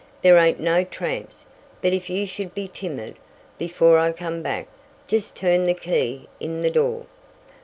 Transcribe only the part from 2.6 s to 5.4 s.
timid, before I come back, just